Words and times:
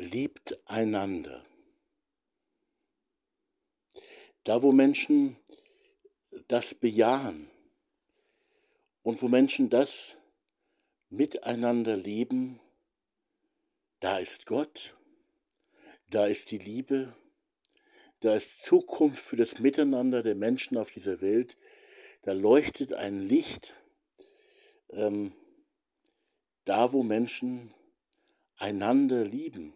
liebt 0.00 0.58
einander. 0.66 1.44
Da, 4.44 4.62
wo 4.62 4.72
Menschen 4.72 5.36
das 6.48 6.74
bejahen 6.74 7.50
und 9.02 9.20
wo 9.20 9.28
Menschen 9.28 9.68
das 9.68 10.16
miteinander 11.10 11.96
leben, 11.96 12.60
da 14.00 14.18
ist 14.18 14.46
Gott, 14.46 14.96
da 16.08 16.26
ist 16.26 16.50
die 16.50 16.58
Liebe, 16.58 17.14
da 18.20 18.34
ist 18.34 18.62
Zukunft 18.62 19.22
für 19.22 19.36
das 19.36 19.58
Miteinander 19.58 20.22
der 20.22 20.34
Menschen 20.34 20.78
auf 20.78 20.90
dieser 20.90 21.20
Welt, 21.20 21.58
da 22.22 22.32
leuchtet 22.32 22.94
ein 22.94 23.20
Licht, 23.20 23.74
ähm, 24.90 25.32
da 26.64 26.92
wo 26.92 27.02
Menschen 27.02 27.74
einander 28.56 29.24
lieben, 29.24 29.74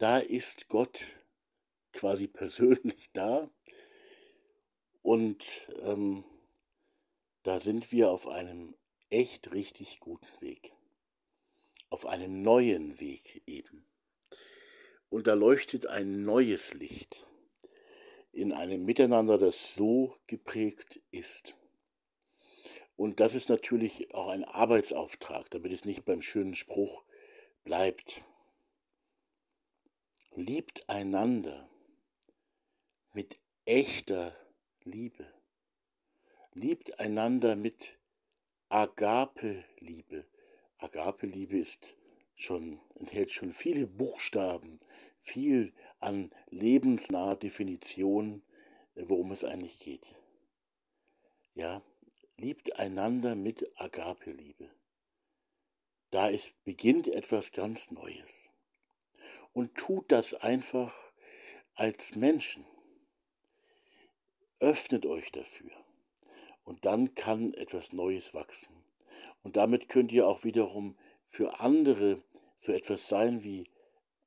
da 0.00 0.18
ist 0.18 0.68
Gott 0.68 1.04
quasi 1.92 2.26
persönlich 2.26 3.12
da 3.12 3.50
und 5.02 5.70
ähm, 5.82 6.24
da 7.42 7.60
sind 7.60 7.92
wir 7.92 8.10
auf 8.10 8.26
einem 8.26 8.74
echt 9.10 9.52
richtig 9.52 10.00
guten 10.00 10.40
Weg, 10.40 10.72
auf 11.90 12.06
einem 12.06 12.42
neuen 12.42 12.98
Weg 12.98 13.42
eben. 13.46 13.86
Und 15.10 15.26
da 15.26 15.34
leuchtet 15.34 15.86
ein 15.86 16.24
neues 16.24 16.72
Licht 16.72 17.26
in 18.32 18.52
einem 18.52 18.86
Miteinander, 18.86 19.36
das 19.36 19.74
so 19.74 20.16
geprägt 20.26 21.02
ist. 21.10 21.56
Und 22.96 23.20
das 23.20 23.34
ist 23.34 23.50
natürlich 23.50 24.14
auch 24.14 24.28
ein 24.28 24.44
Arbeitsauftrag, 24.44 25.50
damit 25.50 25.72
es 25.72 25.84
nicht 25.84 26.06
beim 26.06 26.22
schönen 26.22 26.54
Spruch 26.54 27.04
bleibt 27.64 28.22
liebt 30.34 30.88
einander 30.88 31.68
mit 33.12 33.38
echter 33.64 34.36
Liebe. 34.84 35.26
Liebt 36.52 37.00
einander 37.00 37.56
mit 37.56 37.98
Agape-Liebe. 38.68 40.26
Agape-Liebe 40.78 41.58
ist 41.58 41.94
schon, 42.34 42.80
enthält 42.94 43.32
schon 43.32 43.52
viele 43.52 43.86
Buchstaben, 43.86 44.80
viel 45.18 45.72
an 45.98 46.30
lebensnaher 46.48 47.36
Definition, 47.36 48.42
worum 48.94 49.32
es 49.32 49.44
eigentlich 49.44 49.80
geht. 49.80 50.16
Ja, 51.54 51.82
liebt 52.36 52.78
einander 52.78 53.34
mit 53.34 53.70
Agape-Liebe. 53.78 54.70
Da 56.10 56.28
ist, 56.28 56.54
beginnt 56.64 57.08
etwas 57.08 57.52
ganz 57.52 57.90
Neues 57.90 58.50
und 59.60 59.74
tut 59.74 60.10
das 60.10 60.32
einfach 60.32 60.94
als 61.74 62.16
Menschen. 62.16 62.64
Öffnet 64.58 65.04
euch 65.04 65.30
dafür 65.32 65.70
und 66.64 66.86
dann 66.86 67.14
kann 67.14 67.52
etwas 67.52 67.92
Neues 67.92 68.32
wachsen. 68.32 68.74
Und 69.42 69.58
damit 69.58 69.90
könnt 69.90 70.12
ihr 70.12 70.26
auch 70.26 70.44
wiederum 70.44 70.96
für 71.26 71.60
andere 71.60 72.22
so 72.58 72.72
etwas 72.72 73.06
sein 73.10 73.44
wie 73.44 73.68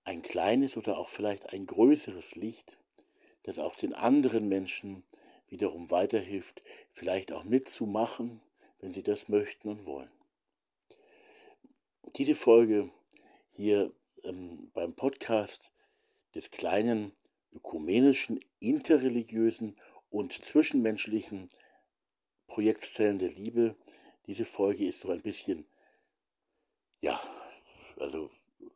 ein 0.04 0.22
kleines 0.22 0.78
oder 0.78 1.00
auch 1.00 1.10
vielleicht 1.10 1.52
ein 1.52 1.66
größeres 1.66 2.36
Licht, 2.36 2.78
das 3.42 3.58
auch 3.58 3.76
den 3.76 3.96
anderen 3.96 4.48
Menschen 4.48 5.04
wiederum 5.48 5.90
weiterhilft, 5.90 6.62
vielleicht 6.92 7.32
auch 7.32 7.44
mitzumachen, 7.44 8.40
wenn 8.82 8.92
sie 8.92 9.02
das 9.02 9.30
möchten 9.30 9.70
und 9.70 9.88
wollen. 9.88 10.12
Diese 12.18 12.36
Folge 12.36 12.92
hier 13.50 13.92
ähm, 14.24 14.72
beim 14.74 14.94
Podcast 14.94 15.72
des 16.36 16.52
kleinen 16.52 17.14
ökumenischen, 17.54 18.40
interreligiösen 18.60 19.76
und 20.10 20.34
zwischenmenschlichen 20.34 21.50
Projektzellen 22.48 23.20
der 23.20 23.30
Liebe. 23.30 23.76
Diese 24.28 24.46
Folge 24.46 24.86
ist 24.86 25.02
so 25.02 25.12
ein 25.12 25.22
bisschen, 25.22 25.66
ja, 27.02 27.20
also 27.98 28.32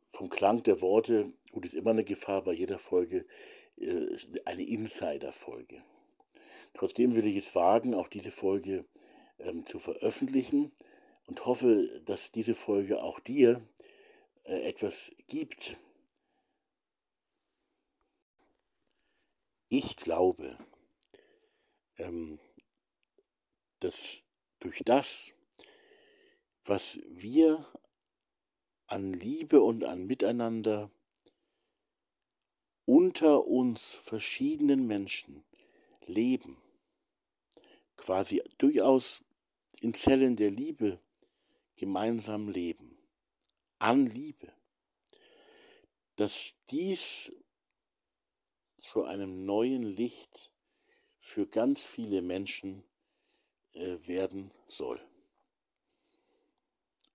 vom 0.10 0.30
Klang 0.30 0.64
der 0.64 0.82
Worte, 0.82 1.32
gut, 1.52 1.66
ist 1.66 1.74
immer 1.74 1.92
eine 1.92 2.04
Gefahr 2.04 2.44
bei 2.44 2.54
jeder 2.54 2.80
Folge, 2.80 3.26
äh, 3.78 4.18
eine 4.46 4.64
Insider-Folge. 4.64 5.84
Trotzdem 6.74 7.16
will 7.16 7.26
ich 7.26 7.38
es 7.38 7.56
wagen, 7.56 7.94
auch 7.94 8.08
diese 8.08 8.32
Folge 8.32 8.86
ähm, 9.40 9.66
zu 9.66 9.80
veröffentlichen 9.80 10.72
und 11.26 11.46
hoffe, 11.46 12.02
dass 12.06 12.32
diese 12.32 12.56
Folge 12.56 13.02
auch 13.02 13.20
dir 13.20 13.62
etwas 14.48 15.12
gibt. 15.28 15.78
Ich 19.70 19.98
glaube, 19.98 20.58
ähm, 21.98 22.40
dass 23.80 24.24
durch 24.60 24.82
das, 24.86 25.34
was 26.64 27.00
wir 27.10 27.66
an 28.88 29.14
Liebe 29.14 29.62
und 29.62 29.84
an 29.84 30.08
Miteinander 30.08 30.90
unter 32.86 33.46
uns 33.46 33.96
verschiedenen 33.96 34.88
Menschen 34.88 35.44
leben, 36.06 36.58
quasi 37.98 38.42
durchaus 38.58 39.26
in 39.82 39.94
Zellen 39.94 40.38
der 40.38 40.52
Liebe 40.52 41.02
gemeinsam 41.76 42.48
leben, 42.48 42.87
an 43.80 44.06
Liebe, 44.06 44.52
dass 46.16 46.56
dies 46.70 47.32
zu 48.78 49.04
einem 49.04 49.46
neuen 49.46 49.84
Licht 49.84 50.52
für 51.20 51.48
ganz 51.48 51.82
viele 51.82 52.22
Menschen 52.22 52.84
äh, 53.74 53.98
werden 54.08 54.52
soll. 54.66 55.02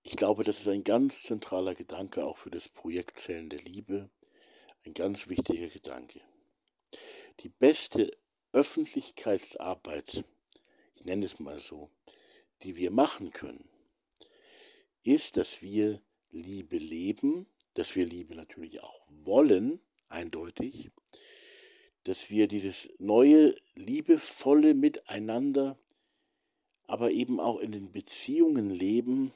Ich 0.03 0.17
glaube, 0.17 0.43
das 0.43 0.59
ist 0.59 0.67
ein 0.67 0.83
ganz 0.83 1.23
zentraler 1.23 1.75
Gedanke 1.75 2.25
auch 2.25 2.37
für 2.37 2.51
das 2.51 2.67
Projekt 2.67 3.19
Zellen 3.19 3.49
der 3.49 3.61
Liebe, 3.61 4.09
ein 4.85 4.93
ganz 4.93 5.29
wichtiger 5.29 5.69
Gedanke. 5.69 6.21
Die 7.39 7.49
beste 7.49 8.11
Öffentlichkeitsarbeit, 8.51 10.25
ich 10.95 11.05
nenne 11.05 11.25
es 11.25 11.39
mal 11.39 11.59
so, 11.59 11.89
die 12.63 12.75
wir 12.75 12.91
machen 12.91 13.31
können, 13.31 13.69
ist, 15.03 15.37
dass 15.37 15.61
wir 15.61 16.01
Liebe 16.33 16.77
leben, 16.77 17.45
dass 17.75 17.95
wir 17.95 18.05
Liebe 18.05 18.35
natürlich 18.35 18.81
auch 18.81 19.01
wollen, 19.09 19.79
eindeutig, 20.09 20.91
dass 22.03 22.29
wir 22.29 22.47
dieses 22.47 22.89
neue, 22.99 23.55
liebevolle 23.75 24.73
Miteinander, 24.73 25.77
aber 26.85 27.11
eben 27.11 27.39
auch 27.39 27.59
in 27.59 27.71
den 27.71 27.91
Beziehungen 27.91 28.69
leben 28.69 29.31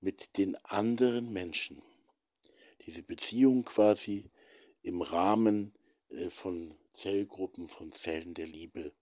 mit 0.00 0.36
den 0.38 0.56
anderen 0.64 1.32
Menschen. 1.32 1.82
Diese 2.86 3.02
Beziehung 3.02 3.64
quasi 3.64 4.30
im 4.82 5.02
Rahmen 5.02 5.72
äh, 6.08 6.30
von 6.30 6.74
Zellgruppen, 6.92 7.68
von 7.68 7.92
Zellen 7.92 8.34
der 8.34 8.46
Liebe, 8.46 8.92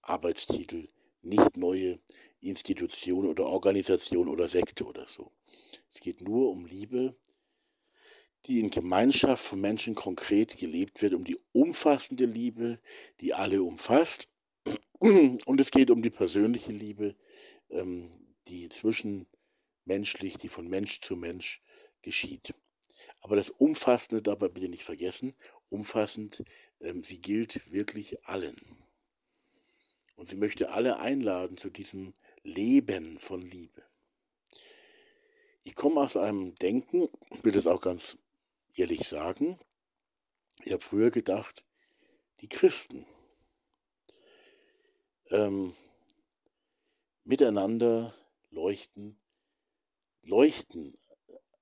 Arbeitstitel, 0.00 0.88
nicht 1.22 1.56
neue 1.56 1.98
Institution 2.40 3.26
oder 3.26 3.46
Organisation 3.46 4.28
oder 4.28 4.48
Sekte 4.48 4.84
oder 4.84 5.06
so. 5.06 5.30
Es 5.92 6.00
geht 6.00 6.20
nur 6.20 6.50
um 6.50 6.66
Liebe, 6.66 7.16
die 8.46 8.60
in 8.60 8.70
Gemeinschaft 8.70 9.44
von 9.44 9.60
Menschen 9.60 9.94
konkret 9.94 10.56
gelebt 10.56 11.02
wird, 11.02 11.14
um 11.14 11.24
die 11.24 11.38
umfassende 11.52 12.26
Liebe, 12.26 12.78
die 13.20 13.34
alle 13.34 13.62
umfasst. 13.62 14.28
Und 14.98 15.60
es 15.60 15.70
geht 15.70 15.90
um 15.90 16.02
die 16.02 16.10
persönliche 16.10 16.72
Liebe, 16.72 17.16
ähm, 17.70 18.04
die 18.48 18.68
zwischenmenschlich, 18.68 20.36
die 20.38 20.48
von 20.48 20.68
Mensch 20.68 21.00
zu 21.00 21.16
Mensch 21.16 21.60
geschieht. 22.02 22.54
Aber 23.20 23.36
das 23.36 23.50
Umfassende 23.50 24.22
dabei 24.22 24.48
bitte 24.48 24.68
nicht 24.68 24.84
vergessen, 24.84 25.34
umfassend, 25.68 26.44
ähm, 26.80 27.02
sie 27.02 27.20
gilt 27.20 27.72
wirklich 27.72 28.24
allen. 28.26 28.56
Und 30.14 30.26
sie 30.26 30.36
möchte 30.36 30.70
alle 30.70 30.98
einladen 30.98 31.56
zu 31.56 31.70
diesem 31.70 32.14
Leben 32.42 33.18
von 33.18 33.42
Liebe. 33.42 33.85
Ich 35.66 35.74
komme 35.74 36.00
aus 36.00 36.16
einem 36.16 36.54
Denken, 36.54 37.08
will 37.42 37.50
das 37.50 37.66
auch 37.66 37.80
ganz 37.80 38.16
ehrlich 38.76 39.00
sagen. 39.08 39.58
Ich 40.62 40.72
habe 40.72 40.80
früher 40.80 41.10
gedacht, 41.10 41.66
die 42.40 42.48
Christen 42.48 43.04
ähm, 45.30 45.74
miteinander 47.24 48.14
leuchten, 48.50 49.18
leuchten 50.22 50.96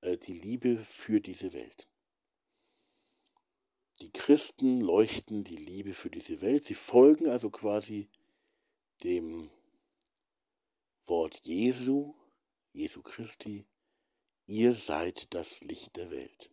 äh, 0.02 0.18
die 0.18 0.34
Liebe 0.34 0.76
für 0.76 1.22
diese 1.22 1.54
Welt. 1.54 1.88
Die 4.02 4.12
Christen 4.12 4.82
leuchten 4.82 5.44
die 5.44 5.56
Liebe 5.56 5.94
für 5.94 6.10
diese 6.10 6.42
Welt. 6.42 6.62
Sie 6.62 6.74
folgen 6.74 7.26
also 7.26 7.48
quasi 7.48 8.10
dem 9.02 9.50
Wort 11.06 11.40
Jesu, 11.44 12.14
Jesu 12.74 13.00
Christi, 13.00 13.66
ihr 14.46 14.72
seid 14.72 15.32
das 15.34 15.62
Licht 15.62 15.96
der 15.96 16.10
Welt. 16.10 16.50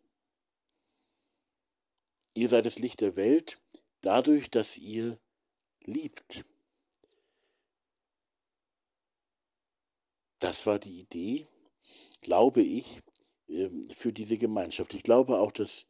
ihr 2.33 2.49
seid 2.49 2.65
das 2.65 2.79
Licht 2.79 3.01
der 3.01 3.15
Welt 3.15 3.59
dadurch, 4.01 4.49
dass 4.49 4.77
ihr 4.77 5.19
liebt. 5.81 6.45
Das 10.39 10.65
war 10.65 10.79
die 10.79 10.99
Idee, 11.01 11.47
glaube 12.21 12.61
ich, 12.61 13.01
ähm, 13.47 13.89
für 13.93 14.11
diese 14.11 14.37
Gemeinschaft. 14.37 14.93
Ich 14.93 15.03
glaube 15.03 15.39
auch, 15.39 15.51
dass, 15.51 15.85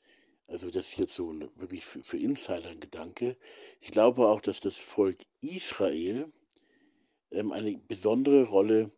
also 0.48 0.70
das 0.70 0.90
ist 0.90 0.98
jetzt 0.98 1.14
so 1.14 1.40
wirklich 1.56 1.86
für, 1.86 2.04
für 2.04 2.18
Insider 2.18 2.70
ein 2.70 2.80
Gedanke, 2.80 3.38
ich 3.80 3.92
glaube 3.92 4.28
auch, 4.28 4.42
dass 4.42 4.60
das 4.60 4.78
Volk 4.78 5.24
Israel 5.40 6.32
ähm, 7.32 7.52
eine 7.52 7.78
besondere 7.78 8.44
Rolle 8.44 8.92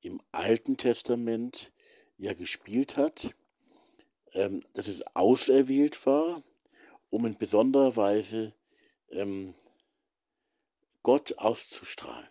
im 0.00 0.20
Alten 0.32 0.76
Testament 0.76 1.72
ja 2.18 2.34
gespielt 2.34 2.96
hat, 2.96 3.34
ähm, 4.34 4.62
dass 4.74 4.88
es 4.88 5.02
auserwählt 5.16 6.04
war, 6.06 6.42
um 7.10 7.24
in 7.24 7.38
besonderer 7.38 7.96
Weise 7.96 8.52
Gott 11.02 11.38
auszustrahlen. 11.38 12.28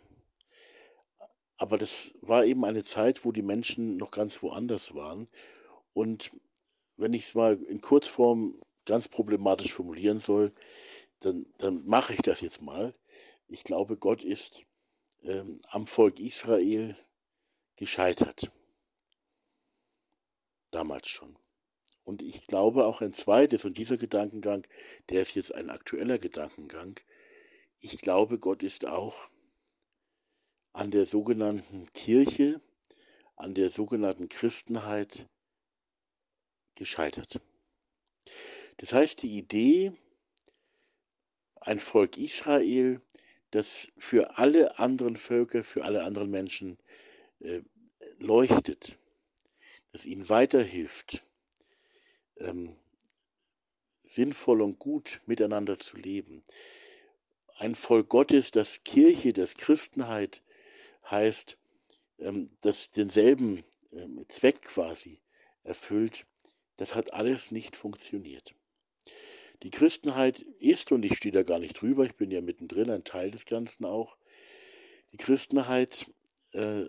Aber 1.57 1.79
das 1.79 2.11
war 2.21 2.45
eben 2.45 2.63
eine 2.63 2.83
Zeit, 2.83 3.25
wo 3.25 3.31
die 3.31 3.41
Menschen 3.41 3.97
noch 3.97 4.11
ganz 4.11 4.43
woanders 4.43 4.93
waren. 4.93 5.27
Und 5.93 6.29
wenn 6.95 7.13
ich 7.13 7.23
es 7.23 7.33
mal 7.33 7.55
in 7.63 7.81
Kurzform 7.81 8.61
ganz 8.85 9.07
problematisch 9.07 9.73
formulieren 9.73 10.19
soll, 10.19 10.53
dann, 11.21 11.47
dann 11.57 11.83
mache 11.87 12.13
ich 12.13 12.21
das 12.21 12.41
jetzt 12.41 12.61
mal. 12.61 12.93
Ich 13.47 13.63
glaube, 13.63 13.97
Gott 13.97 14.23
ist 14.23 14.61
ähm, 15.23 15.59
am 15.69 15.87
Volk 15.87 16.19
Israel 16.19 16.95
gescheitert. 17.75 18.51
Damals 20.77 21.09
schon. 21.09 21.35
Und 22.03 22.21
ich 22.21 22.45
glaube 22.45 22.85
auch 22.85 23.01
ein 23.01 23.11
zweites, 23.11 23.65
und 23.65 23.79
dieser 23.79 23.97
Gedankengang, 23.97 24.67
der 25.09 25.23
ist 25.23 25.33
jetzt 25.33 25.55
ein 25.55 25.71
aktueller 25.71 26.19
Gedankengang, 26.19 26.99
ich 27.79 27.99
glaube, 27.99 28.37
Gott 28.37 28.61
ist 28.61 28.85
auch 28.85 29.31
an 30.73 30.91
der 30.91 31.07
sogenannten 31.07 31.91
Kirche, 31.93 32.61
an 33.37 33.55
der 33.55 33.71
sogenannten 33.71 34.29
Christenheit 34.29 35.27
gescheitert. 36.75 37.41
Das 38.77 38.93
heißt, 38.93 39.23
die 39.23 39.35
Idee, 39.35 39.93
ein 41.59 41.79
Volk 41.79 42.17
Israel, 42.17 43.01
das 43.49 43.91
für 43.97 44.37
alle 44.37 44.77
anderen 44.77 45.15
Völker, 45.15 45.63
für 45.63 45.85
alle 45.85 46.03
anderen 46.03 46.29
Menschen 46.29 46.77
äh, 47.39 47.63
leuchtet, 48.19 48.95
das 49.91 50.05
ihnen 50.05 50.29
weiterhilft, 50.29 51.23
ähm, 52.37 52.75
sinnvoll 54.03 54.61
und 54.61 54.79
gut 54.79 55.21
miteinander 55.25 55.77
zu 55.77 55.97
leben. 55.97 56.43
Ein 57.57 57.75
Volk 57.75 58.09
Gottes, 58.09 58.51
das 58.51 58.83
Kirche, 58.83 59.33
das 59.33 59.55
Christenheit 59.55 60.43
heißt, 61.09 61.57
ähm, 62.19 62.49
das 62.61 62.91
denselben 62.91 63.63
ähm, 63.91 64.25
Zweck 64.29 64.61
quasi 64.61 65.19
erfüllt, 65.63 66.25
das 66.77 66.95
hat 66.95 67.13
alles 67.13 67.51
nicht 67.51 67.75
funktioniert. 67.75 68.53
Die 69.63 69.71
Christenheit 69.71 70.41
ist, 70.59 70.91
und 70.91 71.03
ich 71.03 71.17
stehe 71.17 71.31
da 71.31 71.41
gar 71.41 71.59
nicht 71.59 71.81
drüber, 71.81 72.05
ich 72.05 72.15
bin 72.15 72.29
ja 72.29 72.41
mittendrin, 72.41 72.91
ein 72.91 73.03
Teil 73.03 73.31
des 73.31 73.45
Ganzen 73.45 73.85
auch, 73.85 74.15
die 75.11 75.17
Christenheit 75.17 76.05
äh, 76.51 76.85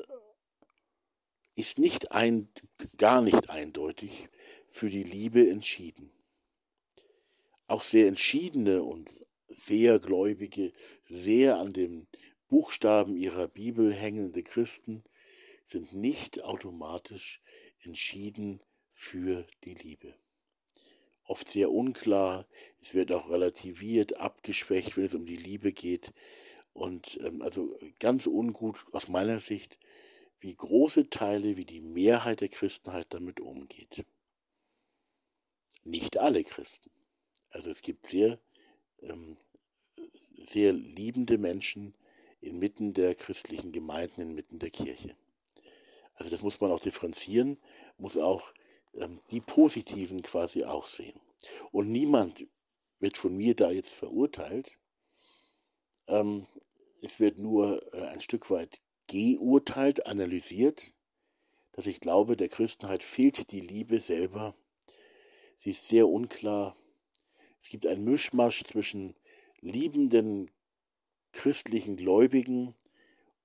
ist 1.58 1.76
nicht 1.76 2.12
ein, 2.12 2.48
gar 2.98 3.20
nicht 3.20 3.50
eindeutig 3.50 4.28
für 4.68 4.88
die 4.88 5.02
Liebe 5.02 5.50
entschieden. 5.50 6.12
Auch 7.66 7.82
sehr 7.82 8.06
entschiedene 8.06 8.84
und 8.84 9.10
sehr 9.48 9.98
gläubige, 9.98 10.72
sehr 11.04 11.58
an 11.58 11.72
dem 11.72 12.06
Buchstaben 12.48 13.16
ihrer 13.16 13.48
Bibel 13.48 13.92
hängende 13.92 14.44
Christen 14.44 15.02
sind 15.66 15.92
nicht 15.92 16.44
automatisch 16.44 17.42
entschieden 17.82 18.62
für 18.92 19.44
die 19.64 19.74
Liebe. 19.74 20.14
Oft 21.24 21.48
sehr 21.48 21.72
unklar, 21.72 22.46
es 22.80 22.94
wird 22.94 23.10
auch 23.10 23.28
relativiert, 23.30 24.18
abgeschwächt, 24.18 24.96
wenn 24.96 25.06
es 25.06 25.14
um 25.14 25.26
die 25.26 25.36
Liebe 25.36 25.72
geht. 25.72 26.12
Und 26.72 27.18
ähm, 27.24 27.42
also 27.42 27.76
ganz 27.98 28.28
ungut 28.28 28.86
aus 28.92 29.08
meiner 29.08 29.40
Sicht, 29.40 29.78
wie 30.40 30.54
große 30.54 31.10
Teile, 31.10 31.56
wie 31.56 31.64
die 31.64 31.80
Mehrheit 31.80 32.40
der 32.40 32.48
Christenheit 32.48 33.06
damit 33.10 33.40
umgeht. 33.40 34.04
Nicht 35.84 36.18
alle 36.18 36.44
Christen. 36.44 36.90
Also 37.50 37.70
es 37.70 37.82
gibt 37.82 38.06
sehr, 38.06 38.38
ähm, 39.00 39.36
sehr 40.44 40.72
liebende 40.72 41.38
Menschen, 41.38 41.94
inmitten 42.40 42.92
der 42.92 43.14
christlichen 43.14 43.72
Gemeinden, 43.72 44.20
inmitten 44.20 44.58
der 44.58 44.70
Kirche. 44.70 45.16
Also 46.14 46.30
das 46.30 46.42
muss 46.42 46.60
man 46.60 46.70
auch 46.70 46.80
differenzieren, 46.80 47.58
muss 47.96 48.16
auch 48.16 48.52
ähm, 48.94 49.20
die 49.30 49.40
Positiven 49.40 50.22
quasi 50.22 50.64
auch 50.64 50.86
sehen. 50.86 51.18
Und 51.72 51.90
niemand 51.90 52.46
wird 53.00 53.16
von 53.16 53.36
mir 53.36 53.54
da 53.54 53.70
jetzt 53.70 53.94
verurteilt. 53.94 54.76
Ähm, 56.06 56.46
es 57.00 57.20
wird 57.20 57.38
nur 57.38 57.82
äh, 57.94 58.06
ein 58.08 58.20
Stück 58.20 58.50
weit 58.50 58.80
geurteilt, 59.08 60.06
analysiert, 60.06 60.92
dass 61.72 61.86
ich 61.86 62.00
glaube, 62.00 62.36
der 62.36 62.48
Christenheit 62.48 63.02
fehlt 63.02 63.50
die 63.50 63.60
Liebe 63.60 64.00
selber. 64.00 64.54
Sie 65.58 65.70
ist 65.70 65.88
sehr 65.88 66.08
unklar. 66.08 66.76
Es 67.60 67.68
gibt 67.68 67.86
einen 67.86 68.04
Mischmasch 68.04 68.62
zwischen 68.64 69.16
liebenden 69.60 70.50
christlichen 71.32 71.96
Gläubigen 71.96 72.74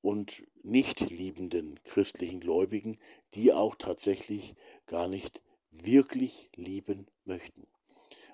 und 0.01 0.43
nicht 0.61 0.99
liebenden 1.09 1.79
christlichen 1.83 2.39
Gläubigen, 2.39 2.97
die 3.33 3.53
auch 3.53 3.75
tatsächlich 3.75 4.55
gar 4.85 5.07
nicht 5.07 5.41
wirklich 5.71 6.49
lieben 6.55 7.07
möchten. 7.25 7.67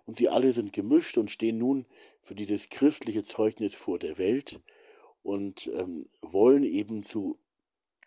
Und 0.05 0.15
sie 0.15 0.29
alle 0.29 0.53
sind 0.53 0.73
gemischt 0.73 1.17
und 1.17 1.29
stehen 1.29 1.57
nun 1.57 1.85
für 2.21 2.35
dieses 2.35 2.69
christliche 2.69 3.23
Zeugnis 3.23 3.75
vor 3.75 3.99
der 3.99 4.17
Welt 4.17 4.59
und 5.29 5.67
ähm, 5.75 6.09
wollen 6.21 6.63
eben 6.63 7.03
zu 7.03 7.37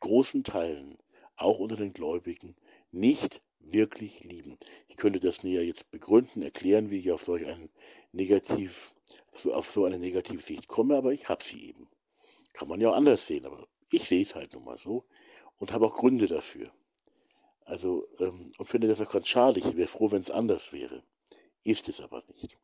großen 0.01 0.43
Teilen, 0.43 0.99
auch 1.37 1.61
unter 1.61 1.77
den 1.77 1.93
Gläubigen, 1.93 2.57
nicht 2.91 3.41
wirklich 3.61 4.25
lieben. 4.25 4.59
Ich 4.89 4.97
könnte 4.97 5.21
das 5.21 5.45
näher 5.45 5.65
jetzt 5.65 5.93
begründen, 5.93 6.43
erklären, 6.43 6.91
wie 6.91 6.99
ich 6.99 7.13
auf 7.13 7.23
solch 7.23 7.47
einen 7.47 7.71
Negativ, 8.11 8.93
auf 9.53 9.71
so 9.71 9.85
eine 9.85 10.01
negative 10.01 10.43
Sicht 10.43 10.67
komme, 10.67 10.97
aber 10.97 11.13
ich 11.13 11.29
habe 11.29 11.45
sie 11.45 11.69
eben. 11.69 11.89
Kann 12.55 12.67
man 12.67 12.81
ja 12.81 12.91
auch 12.91 12.97
anders 12.97 13.29
sehen, 13.29 13.47
aber 13.47 13.69
ich 13.93 14.09
sehe 14.09 14.23
es 14.23 14.35
halt 14.35 14.53
nun 14.53 14.65
mal 14.65 14.77
so 14.77 15.05
und 15.59 15.73
habe 15.73 15.87
auch 15.87 15.95
Gründe 15.95 16.27
dafür. 16.27 16.73
Also, 17.65 18.05
ähm, 18.19 18.51
und 18.59 18.67
finde 18.67 18.89
das 18.89 19.01
auch 19.01 19.13
ganz 19.13 19.29
schade. 19.29 19.61
Ich 19.61 19.77
wäre 19.77 19.87
froh, 19.87 20.11
wenn 20.11 20.21
es 20.23 20.31
anders 20.33 20.73
wäre. 20.73 21.05
Ist 21.63 21.89
es 21.89 22.01
aber 22.01 22.25
nicht. 22.27 22.59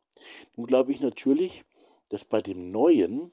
Nun 0.57 0.67
glaube 0.67 0.91
ich 0.91 0.99
natürlich, 0.99 1.65
dass 2.09 2.25
bei 2.25 2.43
dem 2.43 2.73
Neuen, 2.73 3.33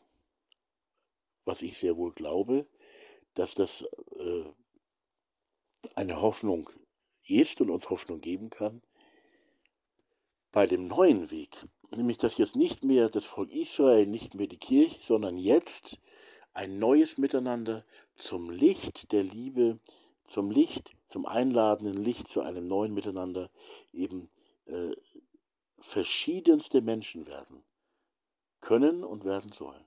was 1.46 1.62
ich 1.62 1.78
sehr 1.78 1.98
wohl 1.98 2.12
glaube, 2.12 2.68
dass 3.36 3.56
das 3.56 3.84
äh, 4.18 4.44
eine 5.96 6.22
Hoffnung 6.22 6.70
ist 7.28 7.62
und 7.62 7.70
uns 7.70 7.90
Hoffnung 7.90 8.22
geben 8.22 8.50
kann, 8.50 8.82
bei 10.52 10.68
dem 10.68 10.88
neuen 10.88 11.32
Weg, 11.32 11.68
nämlich 11.92 12.18
dass 12.18 12.38
jetzt 12.38 12.56
nicht 12.56 12.84
mehr 12.84 13.10
das 13.10 13.26
Volk 13.26 13.52
Israel, 13.52 14.08
nicht 14.08 14.36
mehr 14.36 14.48
die 14.48 14.58
Kirche, 14.58 15.02
sondern 15.02 15.38
jetzt 15.38 16.00
ein 16.54 16.80
neues 16.80 17.18
Miteinander 17.18 17.86
zum 18.16 18.50
Licht 18.50 19.12
der 19.12 19.24
Liebe, 19.24 19.80
zum 20.24 20.50
Licht, 20.50 20.96
zum 21.06 21.26
einladenden 21.26 22.02
Licht 22.02 22.28
zu 22.28 22.42
einem 22.42 22.68
neuen 22.68 22.94
Miteinander 22.94 23.52
eben 23.94 24.30
äh, 24.66 24.96
verschiedenste 25.78 26.82
Menschen 26.82 27.28
werden 27.28 27.64
können 28.62 29.04
und 29.04 29.26
werden 29.26 29.52
sollen. 29.52 29.85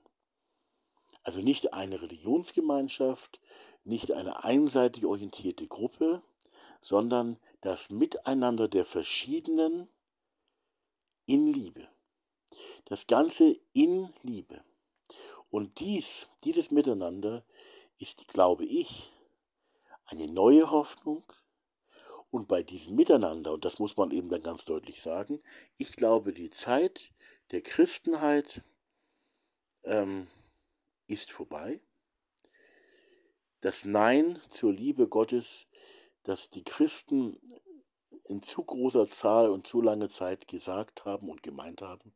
Also 1.29 1.41
nicht 1.41 1.75
eine 1.75 2.01
Religionsgemeinschaft, 2.01 3.39
nicht 3.83 4.11
eine 4.13 4.43
einseitig 4.45 5.05
orientierte 5.05 5.67
Gruppe, 5.67 6.23
sondern 6.81 7.37
das 7.61 7.91
Miteinander 7.91 8.67
der 8.67 8.83
Verschiedenen 8.83 9.87
in 11.27 11.45
Liebe. 11.45 11.87
Das 12.85 13.05
Ganze 13.05 13.59
in 13.73 14.11
Liebe. 14.23 14.63
Und 15.51 15.79
dies, 15.79 16.29
dieses 16.45 16.71
Miteinander 16.71 17.45
ist, 17.99 18.27
glaube 18.27 18.65
ich, 18.65 19.11
eine 20.05 20.27
neue 20.27 20.71
Hoffnung. 20.71 21.23
Und 22.31 22.47
bei 22.47 22.63
diesem 22.63 22.95
Miteinander, 22.95 23.53
und 23.53 23.65
das 23.65 23.77
muss 23.77 23.95
man 23.97 24.09
eben 24.09 24.29
dann 24.29 24.41
ganz 24.41 24.65
deutlich 24.65 24.99
sagen, 24.99 25.43
ich 25.77 25.91
glaube, 25.91 26.33
die 26.33 26.49
Zeit 26.49 27.11
der 27.51 27.61
Christenheit 27.61 28.63
ähm, 29.83 30.27
ist 31.09 31.31
vorbei. 31.31 31.81
Das 33.61 33.83
Nein 33.83 34.39
zur 34.47 34.71
Liebe 34.71 35.07
Gottes, 35.07 35.67
das 36.23 36.49
die 36.49 36.63
Christen 36.63 37.37
in 38.23 38.41
zu 38.41 38.63
großer 38.63 39.07
Zahl 39.07 39.49
und 39.49 39.65
zu 39.65 39.81
lange 39.81 40.07
Zeit 40.07 40.47
gesagt 40.47 41.03
haben 41.05 41.29
und 41.29 41.41
gemeint 41.43 41.81
haben. 41.81 42.13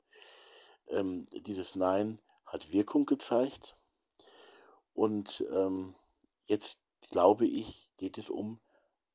Ähm, 0.87 1.27
dieses 1.31 1.75
Nein 1.75 2.21
hat 2.45 2.71
Wirkung 2.71 3.05
gezeigt. 3.05 3.75
Und 4.93 5.43
ähm, 5.51 5.95
jetzt 6.45 6.77
glaube 7.09 7.47
ich, 7.47 7.89
geht 7.97 8.19
es 8.19 8.29
um 8.29 8.59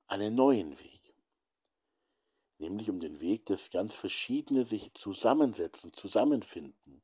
einen 0.08 0.34
neuen 0.34 0.78
Weg. 0.80 1.14
Nämlich 2.58 2.90
um 2.90 2.98
den 2.98 3.20
Weg, 3.20 3.46
dass 3.46 3.70
ganz 3.70 3.94
verschiedene 3.94 4.64
sich 4.64 4.92
zusammensetzen, 4.94 5.92
zusammenfinden 5.92 7.02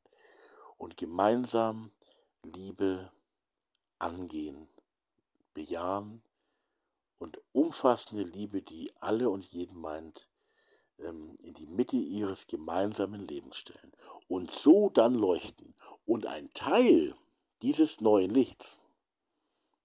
und 0.77 0.97
gemeinsam 0.97 1.91
Liebe 2.53 3.11
angehen, 3.99 4.67
bejahen 5.53 6.21
und 7.17 7.39
umfassende 7.53 8.23
Liebe, 8.23 8.61
die 8.61 8.93
alle 8.99 9.29
und 9.29 9.45
jeden 9.45 9.79
meint, 9.79 10.29
ähm, 10.99 11.37
in 11.41 11.53
die 11.53 11.67
Mitte 11.67 11.97
ihres 11.97 12.47
gemeinsamen 12.47 13.27
Lebens 13.27 13.57
stellen 13.57 13.91
und 14.27 14.51
so 14.51 14.89
dann 14.89 15.15
leuchten. 15.15 15.75
Und 16.05 16.25
ein 16.25 16.53
Teil 16.53 17.15
dieses 17.61 18.01
neuen 18.01 18.29
Lichts, 18.31 18.79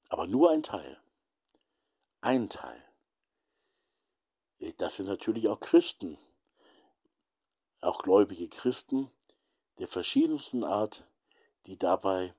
aber 0.09 0.27
nur 0.27 0.51
ein 0.51 0.63
Teil, 0.63 1.01
ein 2.21 2.49
Teil, 2.49 2.85
äh, 4.59 4.73
das 4.77 4.97
sind 4.97 5.07
natürlich 5.07 5.49
auch 5.49 5.61
Christen, 5.61 6.19
auch 7.81 8.03
gläubige 8.03 8.49
Christen 8.49 9.11
der 9.79 9.89
verschiedensten 9.89 10.65
Art, 10.65 11.07
die 11.67 11.79
dabei 11.79 12.35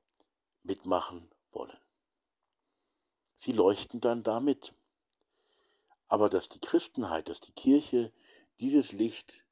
mitmachen 0.63 1.29
wollen. 1.51 1.77
Sie 3.35 3.51
leuchten 3.51 4.01
dann 4.01 4.23
damit. 4.23 4.73
Aber 6.07 6.29
dass 6.29 6.49
die 6.49 6.59
Christenheit, 6.59 7.29
dass 7.29 7.39
die 7.39 7.53
Kirche 7.53 8.11
dieses 8.59 8.91
Licht 8.91 9.45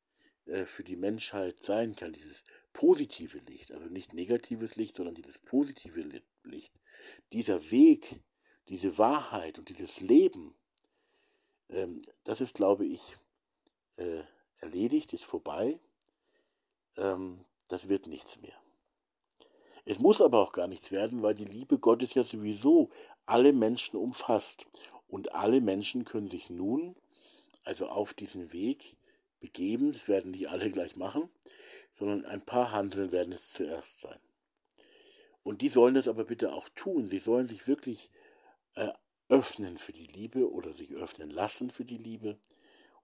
äh, 0.45 0.65
für 0.65 0.83
die 0.83 0.97
Menschheit 0.97 1.59
sein 1.61 1.95
kann, 1.95 2.11
dieses 2.11 2.43
positive 2.73 3.39
Licht, 3.39 3.71
also 3.71 3.85
nicht 3.85 4.13
negatives 4.13 4.75
Licht, 4.75 4.95
sondern 4.95 5.15
dieses 5.15 5.39
positive 5.39 6.21
Licht, 6.43 6.73
dieser 7.31 7.71
Weg, 7.71 8.21
diese 8.67 8.97
Wahrheit 8.97 9.57
und 9.57 9.69
dieses 9.69 10.01
Leben, 10.01 10.53
ähm, 11.69 12.01
das 12.23 12.41
ist, 12.41 12.55
glaube 12.55 12.85
ich, 12.85 13.17
äh, 13.95 14.23
erledigt, 14.59 15.13
ist 15.13 15.25
vorbei. 15.25 15.79
Ähm, 16.97 17.45
das 17.67 17.87
wird 17.87 18.07
nichts 18.07 18.41
mehr. 18.41 18.59
Es 19.85 19.99
muss 19.99 20.21
aber 20.21 20.39
auch 20.39 20.51
gar 20.51 20.67
nichts 20.67 20.91
werden, 20.91 21.21
weil 21.21 21.35
die 21.35 21.45
Liebe 21.45 21.79
Gottes 21.79 22.13
ja 22.13 22.23
sowieso 22.23 22.89
alle 23.25 23.53
Menschen 23.53 23.97
umfasst. 23.97 24.67
Und 25.07 25.33
alle 25.33 25.59
Menschen 25.59 26.05
können 26.05 26.27
sich 26.27 26.49
nun, 26.49 26.95
also 27.63 27.87
auf 27.87 28.13
diesen 28.13 28.53
Weg, 28.53 28.95
begeben. 29.39 29.91
Das 29.91 30.07
werden 30.07 30.31
nicht 30.31 30.49
alle 30.49 30.69
gleich 30.69 30.95
machen, 30.95 31.29
sondern 31.95 32.25
ein 32.25 32.41
paar 32.41 32.71
Handeln 32.71 33.11
werden 33.11 33.33
es 33.33 33.51
zuerst 33.51 33.99
sein. 33.99 34.19
Und 35.43 35.61
die 35.61 35.69
sollen 35.69 35.95
das 35.95 36.07
aber 36.07 36.25
bitte 36.25 36.53
auch 36.53 36.69
tun. 36.69 37.07
Sie 37.07 37.19
sollen 37.19 37.47
sich 37.47 37.67
wirklich 37.67 38.11
äh, 38.75 38.89
öffnen 39.29 39.77
für 39.77 39.93
die 39.93 40.05
Liebe 40.05 40.51
oder 40.51 40.73
sich 40.73 40.93
öffnen 40.93 41.29
lassen 41.29 41.71
für 41.71 41.85
die 41.85 41.97
Liebe. 41.97 42.37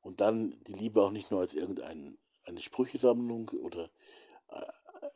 Und 0.02 0.22
dann 0.22 0.64
die 0.66 0.74
Liebe 0.74 1.02
auch 1.02 1.12
nicht 1.12 1.32
nur 1.32 1.42
als 1.42 1.54
irgendeine 1.54 2.18
Sprüchesammlung 2.60 3.50
oder 3.50 3.90
äh, 4.50 4.62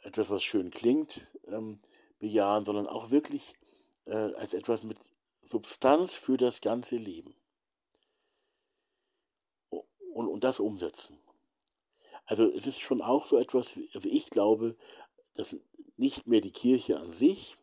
etwas, 0.02 0.30
was 0.30 0.44
schön 0.44 0.72
klingt, 0.72 1.28
ähm, 1.48 1.80
bejahen, 2.20 2.66
sondern 2.66 2.88
auch 2.88 3.12
wirklich 3.12 3.56
äh, 4.06 4.34
als 4.36 4.54
etwas 4.54 4.84
mit 4.84 4.98
Substanz 5.44 6.14
für 6.14 6.38
das 6.38 6.62
ganze 6.62 6.96
Leben. 6.98 7.36
Und, 9.70 10.28
und 10.28 10.44
das 10.44 10.60
umsetzen. 10.60 11.18
Also 12.26 12.44
es 12.52 12.68
ist 12.68 12.82
schon 12.82 13.02
auch 13.02 13.26
so 13.26 13.38
etwas, 13.38 13.80
also 13.94 14.10
ich 14.10 14.30
glaube, 14.30 14.76
dass 15.34 15.56
nicht 15.98 16.28
mehr 16.28 16.42
die 16.42 16.52
Kirche 16.52 17.00
an 17.00 17.12
sich, 17.12 17.58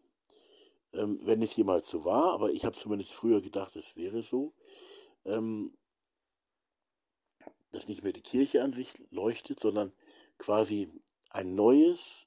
ähm, 0.93 1.21
wenn 1.23 1.43
es 1.43 1.55
jemals 1.55 1.89
so 1.89 2.05
war, 2.05 2.33
aber 2.33 2.51
ich 2.51 2.65
habe 2.65 2.77
zumindest 2.77 3.13
früher 3.13 3.41
gedacht, 3.41 3.77
es 3.77 3.97
wäre 3.97 4.23
so, 4.23 4.55
ähm, 5.25 5.77
dass 7.73 7.89
nicht 7.89 8.03
mehr 8.03 8.13
die 8.13 8.23
Kirche 8.23 8.63
an 8.63 8.73
sich 8.73 8.95
leuchtet, 9.11 9.61
sondern 9.61 9.93
quasi 10.39 10.91
ein 11.37 11.55
neues, 11.55 12.27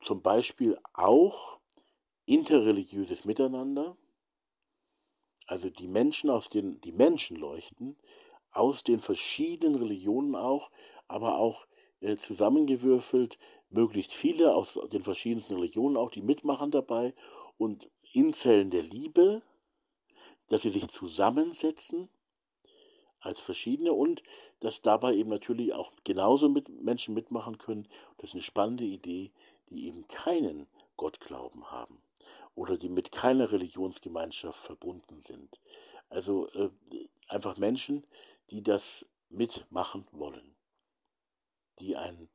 zum 0.00 0.20
Beispiel 0.20 0.76
auch 0.94 1.60
interreligiöses 2.26 3.24
Miteinander, 3.24 3.96
also 5.46 5.70
die 5.70 5.86
Menschen 5.86 6.28
aus 6.28 6.48
den, 6.48 6.80
die 6.80 6.90
Menschen 6.90 7.36
leuchten, 7.36 7.96
aus 8.50 8.82
den 8.82 8.98
verschiedenen 8.98 9.76
Religionen 9.76 10.34
auch, 10.34 10.72
aber 11.06 11.38
auch 11.38 11.68
äh, 12.00 12.16
zusammengewürfelt, 12.16 13.38
möglichst 13.70 14.12
viele 14.12 14.54
aus 14.54 14.78
den 14.92 15.04
verschiedensten 15.04 15.54
Religionen 15.54 15.96
auch, 15.96 16.10
die 16.10 16.22
mitmachen 16.22 16.72
dabei 16.72 17.14
und 17.58 17.90
in 18.12 18.32
Zellen 18.32 18.70
der 18.70 18.82
Liebe, 18.82 19.42
dass 20.48 20.62
sie 20.62 20.70
sich 20.70 20.88
zusammensetzen 20.88 22.08
als 23.20 23.40
verschiedene 23.40 23.92
und 23.92 24.22
dass 24.60 24.82
dabei 24.82 25.14
eben 25.14 25.30
natürlich 25.30 25.72
auch 25.72 25.92
genauso 26.04 26.48
mit 26.48 26.68
Menschen 26.68 27.14
mitmachen 27.14 27.58
können. 27.58 27.88
Das 28.18 28.30
ist 28.30 28.34
eine 28.34 28.42
spannende 28.42 28.84
Idee, 28.84 29.32
die 29.70 29.86
eben 29.86 30.06
keinen 30.08 30.66
Gottglauben 30.96 31.70
haben 31.70 32.02
oder 32.54 32.78
die 32.78 32.88
mit 32.88 33.12
keiner 33.12 33.52
Religionsgemeinschaft 33.52 34.60
verbunden 34.60 35.20
sind. 35.20 35.60
Also 36.08 36.48
äh, 36.50 36.70
einfach 37.28 37.56
Menschen, 37.56 38.04
die 38.50 38.62
das 38.62 39.06
mitmachen 39.28 40.06
wollen, 40.12 40.54
die 41.78 41.96
ein 41.96 42.28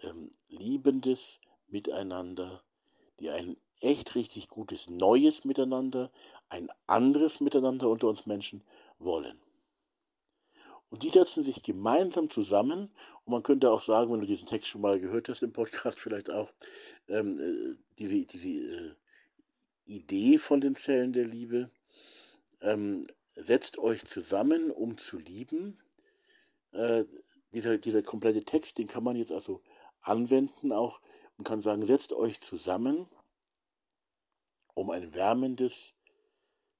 ähm, 0.00 0.30
liebendes 0.48 1.40
Miteinander, 1.68 2.62
die 3.20 3.30
ein 3.30 3.56
echt 3.80 4.14
richtig 4.14 4.48
gutes 4.48 4.88
neues 4.88 5.44
Miteinander, 5.44 6.10
ein 6.48 6.70
anderes 6.86 7.40
Miteinander 7.40 7.88
unter 7.88 8.08
uns 8.08 8.26
Menschen 8.26 8.64
wollen. 8.98 9.38
Und 10.90 11.02
die 11.02 11.10
setzen 11.10 11.42
sich 11.42 11.62
gemeinsam 11.62 12.30
zusammen. 12.30 12.90
Und 13.24 13.32
man 13.32 13.42
könnte 13.42 13.70
auch 13.70 13.82
sagen, 13.82 14.12
wenn 14.12 14.20
du 14.20 14.26
diesen 14.26 14.48
Text 14.48 14.68
schon 14.68 14.80
mal 14.80 14.98
gehört 14.98 15.28
hast 15.28 15.42
im 15.42 15.52
Podcast, 15.52 16.00
vielleicht 16.00 16.30
auch 16.30 16.50
ähm, 17.08 17.38
äh, 17.38 17.76
diese, 17.98 18.24
diese 18.24 18.48
äh, 18.48 18.94
Idee 19.84 20.38
von 20.38 20.60
den 20.60 20.76
Zellen 20.76 21.12
der 21.12 21.26
Liebe. 21.26 21.70
Ähm, 22.60 23.06
setzt 23.34 23.78
euch 23.78 24.04
zusammen, 24.04 24.70
um 24.70 24.98
zu 24.98 25.18
lieben. 25.18 25.78
Äh, 26.72 27.04
dieser, 27.52 27.78
dieser 27.78 28.02
komplette 28.02 28.44
Text, 28.44 28.78
den 28.78 28.88
kann 28.88 29.04
man 29.04 29.16
jetzt 29.16 29.32
also 29.32 29.62
anwenden 30.00 30.72
auch 30.72 31.00
und 31.36 31.44
kann 31.44 31.60
sagen, 31.60 31.86
setzt 31.86 32.12
euch 32.12 32.40
zusammen, 32.40 33.08
um 34.74 34.90
ein 34.90 35.14
wärmendes, 35.14 35.94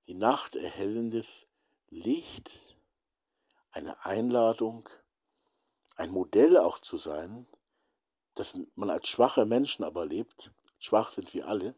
die 0.06 0.14
Nacht 0.14 0.56
erhellendes 0.56 1.46
Licht 1.90 2.77
eine 3.78 4.04
Einladung, 4.04 4.88
ein 5.96 6.10
Modell 6.10 6.56
auch 6.56 6.78
zu 6.78 6.96
sein, 6.96 7.46
dass 8.34 8.58
man 8.74 8.90
als 8.90 9.08
schwache 9.08 9.46
Menschen 9.46 9.84
aber 9.84 10.04
lebt, 10.04 10.52
schwach 10.78 11.10
sind 11.10 11.32
wir 11.32 11.46
alle, 11.48 11.74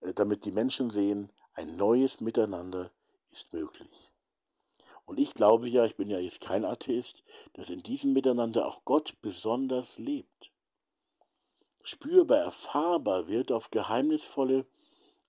äh, 0.00 0.14
damit 0.14 0.44
die 0.44 0.52
Menschen 0.52 0.90
sehen, 0.90 1.32
ein 1.54 1.76
neues 1.76 2.20
Miteinander 2.20 2.90
ist 3.30 3.52
möglich. 3.52 4.10
Und 5.04 5.18
ich 5.18 5.34
glaube 5.34 5.68
ja, 5.68 5.84
ich 5.84 5.96
bin 5.96 6.08
ja 6.08 6.18
jetzt 6.18 6.40
kein 6.40 6.64
Atheist, 6.64 7.24
dass 7.54 7.70
in 7.70 7.80
diesem 7.80 8.12
Miteinander 8.12 8.66
auch 8.66 8.84
Gott 8.84 9.16
besonders 9.22 9.98
lebt. 9.98 10.52
Spürbar, 11.82 12.38
erfahrbar 12.38 13.28
wird 13.28 13.50
auf 13.50 13.70
geheimnisvolle, 13.70 14.66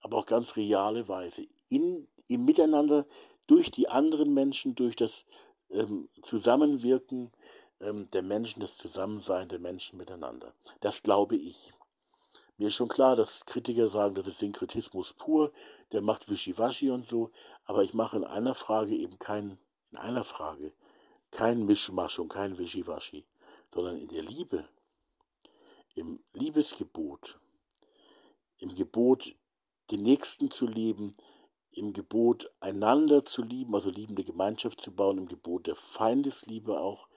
aber 0.01 0.17
auch 0.17 0.25
ganz 0.25 0.55
reale 0.57 1.07
Weise. 1.07 1.47
In, 1.69 2.07
Im 2.27 2.45
Miteinander 2.45 3.07
durch 3.51 3.69
die 3.69 3.89
anderen 3.89 4.33
Menschen, 4.33 4.75
durch 4.75 4.95
das 4.95 5.25
ähm, 5.71 6.07
Zusammenwirken 6.21 7.33
ähm, 7.81 8.09
der 8.11 8.21
Menschen, 8.21 8.61
das 8.61 8.77
Zusammensein 8.77 9.49
der 9.49 9.59
Menschen 9.59 9.97
miteinander. 9.97 10.53
Das 10.79 11.03
glaube 11.03 11.35
ich. 11.35 11.73
Mir 12.57 12.69
ist 12.69 12.75
schon 12.75 12.87
klar, 12.87 13.17
dass 13.17 13.45
Kritiker 13.45 13.89
sagen, 13.89 14.15
das 14.15 14.27
ist 14.27 14.39
Synkretismus 14.39 15.11
pur, 15.11 15.51
der 15.91 16.01
macht 16.01 16.29
Wischiwaschi 16.29 16.91
und 16.91 17.03
so, 17.03 17.31
aber 17.65 17.83
ich 17.83 17.93
mache 17.93 18.15
in 18.15 18.23
einer 18.23 18.55
Frage 18.55 18.95
eben 18.95 19.19
kein, 19.19 19.57
in 19.91 19.97
einer 19.97 20.23
Frage, 20.23 20.71
kein 21.31 21.65
Mischmasch 21.65 22.19
und 22.19 22.29
kein 22.29 22.57
Wischiwaschi, 22.57 23.25
sondern 23.73 23.97
in 23.97 24.07
der 24.07 24.23
Liebe, 24.23 24.63
im 25.93 26.23
Liebesgebot, 26.31 27.37
im 28.59 28.75
Gebot, 28.75 29.35
den 29.89 30.03
Nächsten 30.03 30.51
zu 30.51 30.67
lieben, 30.67 31.11
im 31.71 31.93
Gebot 31.93 32.51
einander 32.59 33.25
zu 33.25 33.41
lieben, 33.41 33.75
also 33.75 33.89
liebende 33.89 34.23
Gemeinschaft 34.23 34.81
zu 34.81 34.91
bauen, 34.91 35.17
im 35.17 35.27
Gebot 35.27 35.67
der 35.67 35.75
Feindesliebe 35.75 36.79
auch 36.79 37.07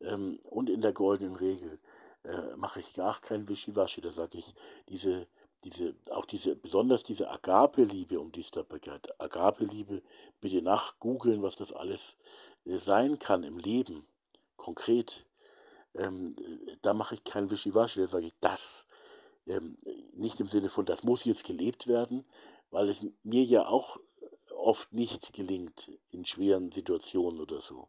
ähm, 0.00 0.38
und 0.44 0.70
in 0.70 0.80
der 0.80 0.92
goldenen 0.92 1.36
Regel 1.36 1.78
äh, 2.24 2.56
mache 2.56 2.80
ich 2.80 2.94
gar 2.94 3.20
kein 3.20 3.48
Wischiwaschi, 3.48 4.00
da 4.00 4.12
sage 4.12 4.38
ich, 4.38 4.54
diese 4.88 5.26
diese, 5.64 5.94
auch 6.10 6.24
diese, 6.24 6.56
besonders 6.56 7.02
diese 7.02 7.30
Agape-Liebe, 7.30 8.18
um 8.18 8.32
die 8.32 8.40
es 8.40 8.50
da 8.50 8.62
geht. 8.62 9.20
Agape-Liebe, 9.20 10.02
bitte 10.40 10.62
nachgoogeln, 10.62 11.42
was 11.42 11.56
das 11.56 11.72
alles 11.72 12.16
äh, 12.64 12.78
sein 12.78 13.18
kann 13.18 13.44
im 13.44 13.58
Leben, 13.58 14.06
konkret. 14.56 15.24
Ähm, 15.94 16.36
da 16.82 16.94
mache 16.94 17.14
ich 17.14 17.24
kein 17.24 17.50
Wischiwaschi, 17.50 18.00
da 18.00 18.08
sage 18.08 18.26
ich 18.26 18.34
das. 18.40 18.86
Ähm, 19.46 19.76
nicht 20.14 20.40
im 20.40 20.46
Sinne 20.46 20.68
von, 20.68 20.86
das 20.86 21.02
muss 21.02 21.24
jetzt 21.24 21.44
gelebt 21.44 21.86
werden, 21.86 22.24
weil 22.72 22.88
es 22.88 23.06
mir 23.22 23.44
ja 23.44 23.66
auch 23.66 24.00
oft 24.50 24.92
nicht 24.92 25.32
gelingt 25.32 25.90
in 26.10 26.24
schweren 26.24 26.72
Situationen 26.72 27.40
oder 27.40 27.60
so. 27.60 27.88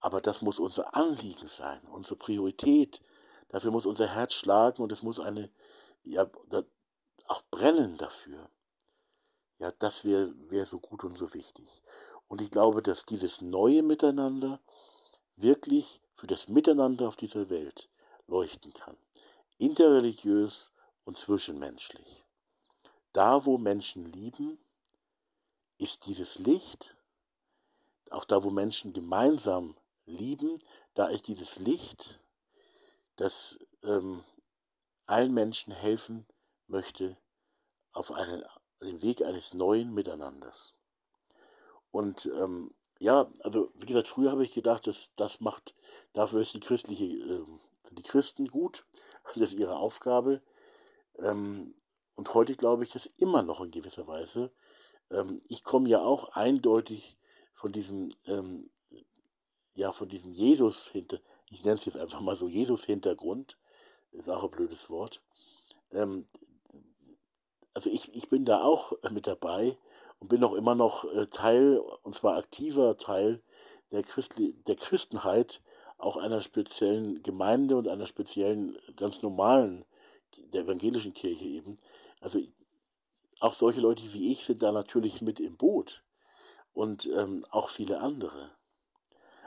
Aber 0.00 0.20
das 0.20 0.42
muss 0.42 0.60
unser 0.60 0.94
Anliegen 0.94 1.48
sein, 1.48 1.80
unsere 1.88 2.16
Priorität. 2.16 3.00
Dafür 3.48 3.70
muss 3.70 3.86
unser 3.86 4.06
Herz 4.14 4.34
schlagen 4.34 4.82
und 4.82 4.92
es 4.92 5.02
muss 5.02 5.18
eine, 5.18 5.50
ja, 6.04 6.30
auch 7.26 7.42
brennen 7.50 7.96
dafür. 7.96 8.48
Ja, 9.58 9.70
das 9.72 10.04
wäre 10.04 10.32
wär 10.50 10.66
so 10.66 10.78
gut 10.78 11.04
und 11.04 11.18
so 11.18 11.34
wichtig. 11.34 11.82
Und 12.28 12.40
ich 12.40 12.50
glaube, 12.50 12.82
dass 12.82 13.04
dieses 13.04 13.42
neue 13.42 13.82
Miteinander 13.82 14.60
wirklich 15.36 16.00
für 16.14 16.26
das 16.26 16.48
Miteinander 16.48 17.08
auf 17.08 17.16
dieser 17.16 17.50
Welt 17.50 17.88
leuchten 18.26 18.72
kann. 18.72 18.96
Interreligiös 19.58 20.72
und 21.04 21.16
zwischenmenschlich. 21.16 22.24
Da, 23.12 23.44
wo 23.44 23.58
Menschen 23.58 24.06
lieben, 24.06 24.58
ist 25.78 26.06
dieses 26.06 26.38
Licht, 26.38 26.96
auch 28.10 28.24
da, 28.24 28.44
wo 28.44 28.50
Menschen 28.50 28.92
gemeinsam 28.92 29.76
lieben, 30.06 30.60
da 30.94 31.06
ist 31.06 31.28
dieses 31.28 31.58
Licht, 31.58 32.20
das 33.16 33.58
ähm, 33.82 34.24
allen 35.06 35.32
Menschen 35.32 35.72
helfen 35.72 36.26
möchte 36.66 37.16
auf 37.92 38.12
einen, 38.12 38.44
den 38.80 39.02
Weg 39.02 39.22
eines 39.22 39.54
neuen 39.54 39.92
Miteinanders. 39.92 40.74
Und 41.90 42.26
ähm, 42.26 42.74
ja, 42.98 43.30
also 43.40 43.72
wie 43.74 43.86
gesagt, 43.86 44.08
früher 44.08 44.30
habe 44.30 44.44
ich 44.44 44.52
gedacht, 44.52 44.86
dass 44.86 45.10
das 45.16 45.40
macht, 45.40 45.74
dafür 46.12 46.42
ist 46.42 46.54
die 46.54 46.60
christliche, 46.60 47.04
äh, 47.04 47.44
die 47.92 48.02
Christen 48.02 48.46
gut, 48.48 48.84
das 49.24 49.38
ist 49.38 49.54
ihre 49.54 49.76
Aufgabe. 49.76 50.42
Ähm, 51.18 51.74
und 52.14 52.34
heute 52.34 52.54
glaube 52.54 52.84
ich 52.84 52.90
das 52.90 53.06
immer 53.06 53.42
noch 53.42 53.60
in 53.60 53.70
gewisser 53.70 54.06
Weise. 54.06 54.50
Ähm, 55.10 55.40
ich 55.48 55.64
komme 55.64 55.88
ja 55.88 56.00
auch 56.00 56.30
eindeutig 56.30 57.18
von 57.52 57.72
diesem, 57.72 58.10
ähm, 58.26 58.70
ja, 59.74 59.92
von 59.92 60.08
diesem 60.08 60.32
Jesus 60.32 60.88
hinter, 60.88 61.20
ich 61.48 61.64
nenne 61.64 61.76
es 61.76 61.84
jetzt 61.84 61.96
einfach 61.96 62.20
mal 62.20 62.36
so 62.36 62.48
Jesus-Hintergrund, 62.48 63.56
ist 64.12 64.28
auch 64.28 64.44
ein 64.44 64.50
blödes 64.50 64.90
Wort. 64.90 65.22
Ähm, 65.92 66.26
also 67.74 67.90
ich, 67.90 68.14
ich 68.14 68.28
bin 68.28 68.44
da 68.44 68.62
auch 68.62 68.92
mit 69.10 69.26
dabei 69.26 69.76
und 70.18 70.28
bin 70.28 70.44
auch 70.44 70.54
immer 70.54 70.74
noch 70.74 71.04
äh, 71.12 71.26
Teil, 71.26 71.78
und 72.02 72.14
zwar 72.14 72.36
aktiver 72.36 72.96
Teil 72.96 73.42
der, 73.90 74.02
Christli 74.02 74.54
der 74.66 74.76
Christenheit, 74.76 75.62
auch 75.98 76.16
einer 76.16 76.40
speziellen 76.40 77.22
Gemeinde 77.22 77.76
und 77.76 77.88
einer 77.88 78.06
speziellen, 78.06 78.78
ganz 78.96 79.22
normalen, 79.22 79.84
der 80.52 80.62
evangelischen 80.62 81.14
Kirche 81.14 81.44
eben. 81.44 81.78
Also 82.20 82.40
auch 83.40 83.54
solche 83.54 83.80
Leute 83.80 84.12
wie 84.12 84.32
ich 84.32 84.44
sind 84.44 84.62
da 84.62 84.72
natürlich 84.72 85.22
mit 85.22 85.40
im 85.40 85.56
Boot 85.56 86.02
und 86.72 87.06
ähm, 87.16 87.44
auch 87.50 87.68
viele 87.68 88.00
andere. 88.00 88.52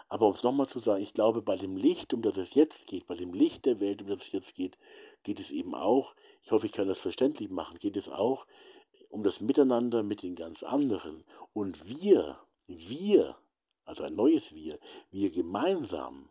Aber 0.10 0.28
um 0.28 0.34
es 0.34 0.44
nochmal 0.44 0.68
zu 0.68 0.80
sagen, 0.80 1.02
ich 1.02 1.14
glaube, 1.14 1.42
bei 1.42 1.56
dem 1.56 1.76
Licht, 1.76 2.14
um 2.14 2.22
das 2.22 2.38
es 2.38 2.54
jetzt 2.54 2.86
geht, 2.86 3.08
bei 3.08 3.16
dem 3.16 3.34
Licht 3.34 3.66
der 3.66 3.80
Welt, 3.80 4.02
um 4.02 4.10
das 4.10 4.22
es 4.22 4.32
jetzt 4.32 4.54
geht, 4.54 4.78
geht 5.24 5.40
es 5.40 5.50
eben 5.50 5.74
auch, 5.74 6.14
ich 6.44 6.52
hoffe, 6.52 6.68
ich 6.68 6.72
kann 6.72 6.88
das 6.88 7.00
verständlich 7.00 7.50
machen, 7.50 7.80
geht 7.80 7.98
es 7.98 8.10
auch 8.10 8.46
um 9.10 9.24
das 9.24 9.42
Miteinander 9.42 10.04
mit 10.04 10.24
den 10.24 10.36
ganz 10.36 10.64
anderen. 10.64 11.24
Und 11.54 11.88
wir, 11.88 12.40
wir, 12.68 13.38
also 13.86 14.04
ein 14.04 14.16
neues 14.16 14.54
Wir, 14.54 14.80
wir 15.12 15.32
gemeinsam 15.32 16.30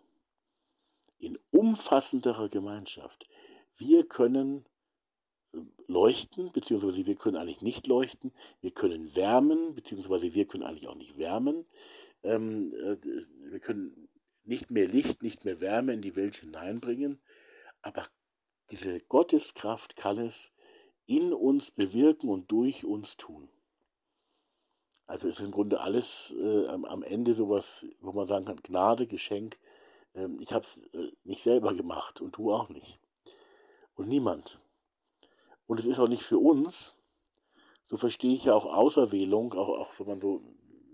in 1.18 1.38
umfassenderer 1.52 2.48
Gemeinschaft, 2.48 3.26
wir 3.76 4.06
können 4.06 4.64
äh, 5.52 5.58
leuchten, 5.86 6.52
beziehungsweise 6.52 7.06
wir 7.06 7.14
können 7.14 7.36
eigentlich 7.36 7.62
nicht 7.62 7.86
leuchten, 7.86 8.32
wir 8.60 8.70
können 8.70 9.14
wärmen, 9.16 9.74
beziehungsweise 9.74 10.34
wir 10.34 10.46
können 10.46 10.64
eigentlich 10.64 10.88
auch 10.88 10.96
nicht 10.96 11.18
wärmen, 11.18 11.66
ähm, 12.22 12.72
äh, 12.74 12.96
wir 13.50 13.60
können 13.60 14.08
nicht 14.44 14.70
mehr 14.70 14.88
Licht, 14.88 15.22
nicht 15.22 15.44
mehr 15.44 15.60
Wärme 15.60 15.92
in 15.92 16.02
die 16.02 16.16
Welt 16.16 16.36
hineinbringen, 16.36 17.20
aber 17.80 18.06
diese 18.70 19.00
Gotteskraft 19.00 19.96
kann 19.96 20.18
es 20.18 20.52
in 21.06 21.32
uns 21.32 21.70
bewirken 21.70 22.28
und 22.30 22.50
durch 22.50 22.84
uns 22.84 23.16
tun. 23.16 23.48
Also 25.06 25.28
ist 25.28 25.40
im 25.40 25.50
Grunde 25.50 25.80
alles 25.80 26.34
äh, 26.38 26.68
am 26.68 27.02
Ende 27.02 27.34
sowas, 27.34 27.84
wo 28.00 28.12
man 28.12 28.26
sagen 28.26 28.46
kann, 28.46 28.62
Gnade, 28.62 29.06
Geschenk. 29.06 29.58
Ähm, 30.14 30.40
ich 30.40 30.52
habe 30.52 30.64
es 30.64 30.78
äh, 30.94 31.12
nicht 31.24 31.42
selber 31.42 31.74
gemacht 31.74 32.20
und 32.20 32.36
du 32.36 32.52
auch 32.52 32.68
nicht. 32.70 32.98
Und 33.94 34.08
niemand. 34.08 34.60
Und 35.66 35.80
es 35.80 35.86
ist 35.86 35.98
auch 35.98 36.08
nicht 36.08 36.22
für 36.22 36.38
uns, 36.38 36.94
so 37.86 37.96
verstehe 37.96 38.34
ich 38.34 38.44
ja 38.44 38.54
auch 38.54 38.66
Auserwählung, 38.66 39.52
auch, 39.54 39.68
auch 39.68 39.92
wenn 39.98 40.06
man 40.06 40.18
so 40.18 40.42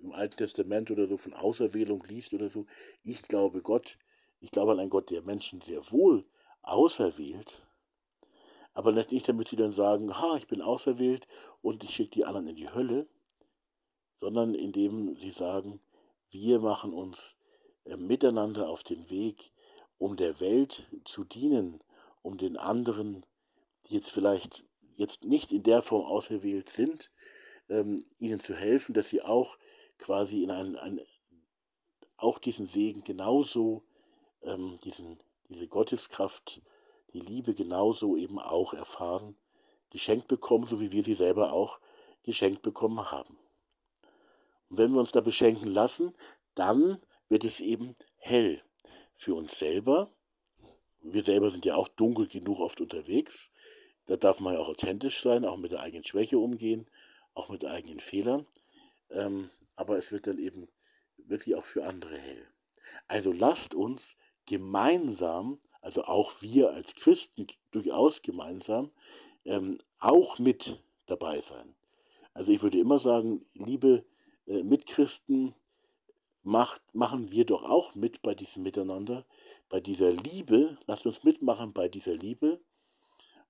im 0.02 0.12
Alten 0.12 0.36
Testament 0.36 0.90
oder 0.90 1.06
so 1.06 1.16
von 1.16 1.34
Auserwählung 1.34 2.04
liest 2.08 2.32
oder 2.32 2.48
so. 2.48 2.66
Ich 3.02 3.22
glaube 3.22 3.62
Gott, 3.62 3.98
ich 4.40 4.50
glaube 4.50 4.72
an 4.72 4.80
einen 4.80 4.90
Gott, 4.90 5.10
der 5.10 5.22
Menschen 5.22 5.60
sehr 5.60 5.90
wohl 5.90 6.24
auserwählt, 6.62 7.66
aber 8.74 8.92
nicht 8.92 9.28
damit 9.28 9.48
sie 9.48 9.56
dann 9.56 9.72
sagen, 9.72 10.16
ha, 10.18 10.36
ich 10.36 10.46
bin 10.46 10.62
auserwählt 10.62 11.26
und 11.62 11.84
ich 11.84 11.94
schicke 11.94 12.10
die 12.10 12.24
anderen 12.24 12.48
in 12.48 12.56
die 12.56 12.72
Hölle, 12.72 13.08
sondern 14.20 14.54
indem 14.54 15.16
sie 15.16 15.30
sagen, 15.30 15.80
wir 16.30 16.60
machen 16.60 16.92
uns 16.92 17.36
äh, 17.84 17.96
miteinander 17.96 18.68
auf 18.68 18.82
den 18.82 19.10
Weg, 19.10 19.52
um 19.98 20.16
der 20.16 20.40
Welt 20.40 20.86
zu 21.04 21.24
dienen, 21.24 21.80
um 22.22 22.38
den 22.38 22.56
anderen, 22.56 23.24
die 23.86 23.94
jetzt 23.94 24.10
vielleicht 24.10 24.64
jetzt 24.96 25.24
nicht 25.24 25.52
in 25.52 25.62
der 25.62 25.80
Form 25.80 26.04
auserwählt 26.04 26.68
sind, 26.70 27.10
ähm, 27.68 28.04
ihnen 28.18 28.40
zu 28.40 28.54
helfen, 28.54 28.94
dass 28.94 29.08
sie 29.08 29.22
auch 29.22 29.56
quasi 29.98 30.42
in 30.42 30.50
ein, 30.50 30.76
ein 30.76 31.00
auch 32.16 32.38
diesen 32.38 32.66
Segen 32.66 33.04
genauso, 33.04 33.84
ähm, 34.42 34.78
diesen, 34.82 35.20
diese 35.48 35.68
Gotteskraft, 35.68 36.62
die 37.12 37.20
Liebe 37.20 37.54
genauso 37.54 38.16
eben 38.16 38.38
auch 38.38 38.74
erfahren, 38.74 39.36
geschenkt 39.90 40.28
bekommen, 40.28 40.64
so 40.64 40.80
wie 40.80 40.92
wir 40.92 41.02
sie 41.02 41.14
selber 41.14 41.52
auch 41.52 41.80
geschenkt 42.22 42.62
bekommen 42.62 43.10
haben. 43.10 43.38
Und 44.68 44.78
wenn 44.78 44.92
wir 44.92 45.00
uns 45.00 45.12
da 45.12 45.20
beschenken 45.20 45.68
lassen, 45.68 46.14
dann 46.54 47.00
wird 47.28 47.44
es 47.44 47.60
eben 47.60 47.94
hell 48.16 48.62
für 49.14 49.34
uns 49.34 49.58
selber. 49.58 50.10
Wir 51.02 51.22
selber 51.22 51.50
sind 51.50 51.64
ja 51.64 51.76
auch 51.76 51.88
dunkel 51.88 52.26
genug 52.26 52.60
oft 52.60 52.80
unterwegs. 52.80 53.50
Da 54.06 54.16
darf 54.16 54.40
man 54.40 54.54
ja 54.54 54.60
auch 54.60 54.68
authentisch 54.68 55.22
sein, 55.22 55.44
auch 55.44 55.56
mit 55.56 55.72
der 55.72 55.80
eigenen 55.80 56.04
Schwäche 56.04 56.38
umgehen, 56.38 56.86
auch 57.34 57.48
mit 57.48 57.64
eigenen 57.64 58.00
Fehlern. 58.00 58.46
Ähm, 59.10 59.50
aber 59.76 59.96
es 59.98 60.12
wird 60.12 60.26
dann 60.26 60.38
eben 60.38 60.68
wirklich 61.16 61.54
auch 61.54 61.64
für 61.64 61.84
andere 61.84 62.16
hell. 62.16 62.46
Also 63.06 63.32
lasst 63.32 63.74
uns 63.74 64.16
gemeinsam, 64.46 65.60
also 65.80 66.04
auch 66.04 66.40
wir 66.40 66.72
als 66.72 66.94
Christen 66.94 67.46
durchaus 67.70 68.22
gemeinsam, 68.22 68.90
ähm, 69.44 69.78
auch 69.98 70.38
mit 70.38 70.82
dabei 71.06 71.40
sein. 71.40 71.74
Also 72.34 72.52
ich 72.52 72.62
würde 72.62 72.78
immer 72.78 72.98
sagen, 72.98 73.44
liebe 73.54 74.04
äh, 74.46 74.62
Mitchristen, 74.62 75.54
macht, 76.48 76.82
machen 76.94 77.30
wir 77.30 77.44
doch 77.44 77.62
auch 77.62 77.94
mit 77.94 78.22
bei 78.22 78.34
diesem 78.34 78.62
Miteinander, 78.62 79.26
bei 79.68 79.80
dieser 79.80 80.10
Liebe, 80.10 80.78
lasst 80.86 81.04
uns 81.04 81.22
mitmachen 81.22 81.72
bei 81.72 81.88
dieser 81.88 82.14
Liebe 82.14 82.58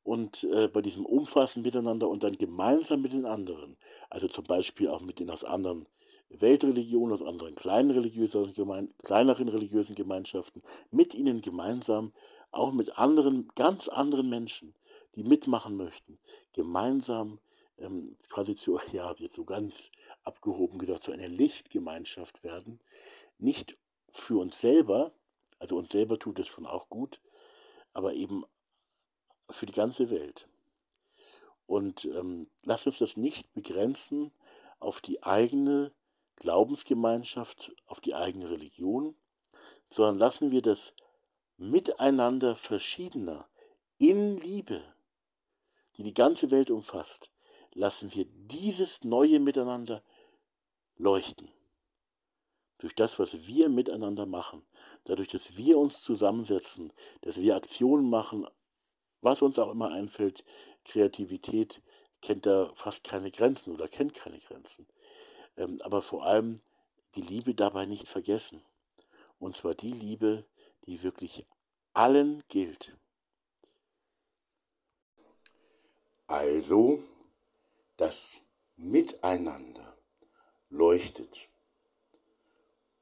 und 0.03 0.45
äh, 0.45 0.69
bei 0.69 0.83
diesem 0.83 1.07
umfassenden 1.07 1.71
Miteinander 1.71 2.09
und 2.09 2.25
dann 2.25 2.37
gemeinsam 2.37 3.01
mit 3.03 3.13
den 3.13 3.25
anderen, 3.25 3.77
also 4.11 4.27
zum 4.27 4.45
Beispiel 4.45 4.89
auch 4.89 5.01
mit 5.01 5.21
den 5.21 5.31
aus 5.31 5.45
anderen 5.45 5.87
Weltreligionen, 6.29 7.13
aus 7.13 7.23
anderen 7.23 7.55
kleinen 7.55 7.91
religiösen, 7.93 8.53
gemein, 8.53 8.93
kleineren 9.05 9.49
religiösen 9.49 9.95
Gemeinschaften, 9.95 10.63
mit 10.91 11.15
ihnen 11.15 11.41
gemeinsam, 11.41 12.13
auch 12.51 12.73
mit 12.73 12.99
anderen, 12.99 13.49
ganz 13.55 13.89
anderen 13.89 14.29
Menschen, 14.29 14.75
die 15.15 15.23
mitmachen 15.23 15.77
möchten, 15.77 16.19
gemeinsam 16.53 17.39
ähm, 17.79 18.17
quasi 18.29 18.55
zu, 18.55 18.81
ja, 18.93 19.15
jetzt 19.19 19.35
so 19.35 19.45
ganz 19.45 19.91
abgehoben 20.25 20.79
gesagt, 20.79 21.03
zu 21.03 21.13
einer 21.13 21.29
Lichtgemeinschaft 21.29 22.45
werden, 22.45 22.81
nicht 23.39 23.77
für 24.11 24.41
uns 24.41 24.61
selber, 24.61 25.13
also 25.59 25.77
uns 25.77 25.91
selber 25.91 26.19
tut 26.19 26.39
es 26.39 26.47
schon 26.47 26.67
auch 26.67 26.89
gut, 26.89 27.21
aber 27.93 28.15
eben 28.15 28.45
für 29.51 29.67
die 29.67 29.73
ganze 29.73 30.11
Welt. 30.11 30.49
Und 31.67 32.07
ähm, 32.07 32.49
lasst 32.63 32.87
uns 32.87 32.99
das 32.99 33.17
nicht 33.17 33.53
begrenzen 33.53 34.33
auf 34.79 35.01
die 35.01 35.23
eigene 35.23 35.93
Glaubensgemeinschaft, 36.37 37.73
auf 37.87 38.01
die 38.01 38.15
eigene 38.15 38.51
Religion, 38.51 39.17
sondern 39.91 40.19
lassen 40.19 40.51
wir 40.51 40.63
das 40.63 40.95
Miteinander 41.57 42.55
verschiedener 42.57 43.49
in 43.99 44.39
Liebe, 44.39 44.83
die 45.97 46.05
die 46.05 46.15
ganze 46.15 46.51
Welt 46.51 46.71
umfasst, 46.71 47.31
lassen 47.75 48.15
wir 48.15 48.25
dieses 48.25 49.05
neue 49.05 49.41
Miteinander 49.41 50.03
leuchten. 50.97 51.51
Durch 52.79 52.95
das, 52.95 53.19
was 53.19 53.47
wir 53.47 53.69
miteinander 53.69 54.27
machen, 54.27 54.65
dadurch, 55.05 55.29
dass 55.29 55.57
wir 55.57 55.79
uns 55.79 56.01
zusammensetzen, 56.01 56.93
dass 57.23 57.41
wir 57.41 57.57
Aktionen 57.57 58.09
machen, 58.09 58.47
was 59.21 59.43
uns 59.43 59.59
auch 59.59 59.71
immer 59.71 59.91
einfällt, 59.91 60.45
Kreativität 60.85 61.83
kennt 62.23 62.47
da 62.47 62.73
fast 62.75 63.05
keine 63.05 63.31
Grenzen 63.31 63.73
oder 63.73 63.89
kennt 63.89 64.15
keine 64.15 64.39
Grenzen. 64.39 64.87
Ähm, 65.57 65.81
aber 65.83 66.03
vor 66.03 66.25
allem 66.25 66.61
die 67.15 67.23
Liebe 67.23 67.55
dabei 67.55 67.87
nicht 67.87 68.09
vergessen. 68.09 68.63
Und 69.39 69.57
zwar 69.57 69.75
die 69.75 69.93
Liebe, 69.93 70.47
die 70.87 71.03
wirklich 71.03 71.47
allen 71.95 72.43
gilt. 72.49 72.97
Also 76.27 77.03
das 77.99 78.41
Miteinander 78.77 79.99
leuchtet 80.71 81.49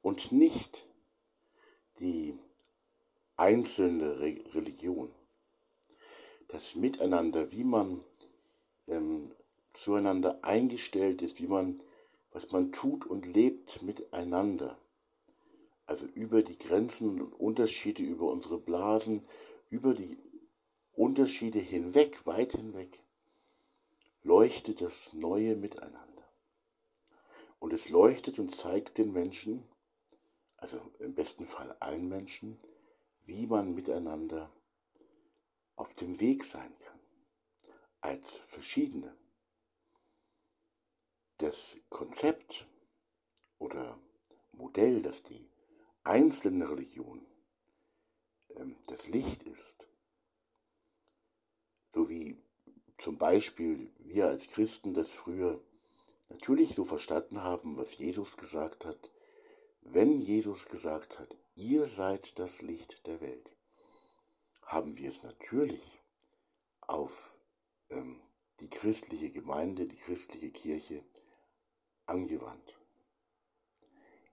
und 0.00 0.32
nicht 0.32 0.86
die 2.00 2.38
einzelne 3.36 4.18
Re 4.20 4.38
Religion. 4.54 5.14
Das 6.48 6.76
Miteinander, 6.76 7.52
wie 7.52 7.64
man 7.64 8.02
ähm, 8.88 9.32
zueinander 9.74 10.38
eingestellt 10.42 11.20
ist, 11.20 11.42
wie 11.42 11.46
man, 11.46 11.82
was 12.30 12.50
man 12.52 12.72
tut 12.72 13.04
und 13.04 13.26
lebt 13.26 13.82
miteinander. 13.82 14.78
Also 15.84 16.06
über 16.06 16.42
die 16.42 16.56
Grenzen 16.56 17.20
und 17.20 17.34
Unterschiede, 17.34 18.02
über 18.02 18.30
unsere 18.32 18.58
Blasen, 18.58 19.26
über 19.68 19.92
die 19.92 20.16
Unterschiede 20.94 21.58
hinweg, 21.58 22.24
weit 22.24 22.52
hinweg 22.52 23.05
leuchtet 24.26 24.80
das 24.80 25.12
neue 25.12 25.54
Miteinander. 25.54 26.28
Und 27.60 27.72
es 27.72 27.90
leuchtet 27.90 28.40
und 28.40 28.48
zeigt 28.48 28.98
den 28.98 29.12
Menschen, 29.12 29.62
also 30.56 30.80
im 30.98 31.14
besten 31.14 31.46
Fall 31.46 31.76
allen 31.78 32.08
Menschen, 32.08 32.60
wie 33.22 33.46
man 33.46 33.72
miteinander 33.72 34.52
auf 35.76 35.94
dem 35.94 36.18
Weg 36.18 36.44
sein 36.44 36.76
kann, 36.80 36.98
als 38.00 38.38
verschiedene. 38.38 39.16
Das 41.38 41.78
Konzept 41.88 42.66
oder 43.58 43.96
Modell, 44.50 45.02
das 45.02 45.22
die 45.22 45.48
einzelne 46.02 46.68
Religion 46.68 47.24
ähm, 48.56 48.76
das 48.88 49.06
Licht 49.06 49.44
ist, 49.44 49.86
so 51.90 52.08
wie 52.08 52.42
zum 52.98 53.18
Beispiel 53.18 53.90
wir 53.98 54.26
als 54.26 54.48
Christen 54.48 54.94
das 54.94 55.10
früher 55.10 55.60
natürlich 56.28 56.74
so 56.74 56.84
verstanden 56.84 57.42
haben, 57.42 57.76
was 57.76 57.96
Jesus 57.96 58.36
gesagt 58.36 58.84
hat, 58.84 59.10
wenn 59.82 60.18
Jesus 60.18 60.66
gesagt 60.66 61.18
hat, 61.18 61.36
ihr 61.54 61.86
seid 61.86 62.38
das 62.38 62.62
Licht 62.62 63.06
der 63.06 63.20
Welt, 63.20 63.50
haben 64.62 64.96
wir 64.96 65.08
es 65.08 65.22
natürlich 65.22 66.00
auf 66.80 67.36
ähm, 67.90 68.20
die 68.60 68.70
christliche 68.70 69.30
Gemeinde, 69.30 69.86
die 69.86 69.96
christliche 69.96 70.50
Kirche 70.50 71.04
angewandt. 72.06 72.74